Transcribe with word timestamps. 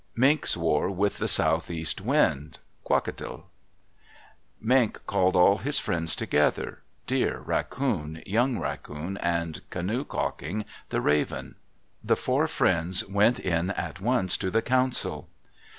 MINK'S 0.15 0.57
WAR 0.57 0.89
WITH 0.89 1.19
THE 1.19 1.27
SOUTHEAST 1.27 2.01
WIND 2.01 2.57
Kwakiutl 2.83 3.43
Mink 4.59 4.99
called 5.05 5.35
all 5.35 5.59
his 5.59 5.77
friends 5.77 6.15
together—Deer, 6.15 7.41
Raccoon, 7.45 8.23
Young 8.25 8.57
Raccoon, 8.57 9.17
and 9.17 9.61
Canoe 9.69 10.03
Calking, 10.03 10.65
the 10.89 11.01
Raven. 11.01 11.53
The 12.03 12.15
four 12.15 12.47
friends 12.47 13.07
went 13.07 13.39
in 13.39 13.69
at 13.69 14.01
once 14.01 14.37
to 14.37 14.49
the 14.49 14.63
council. 14.63 15.27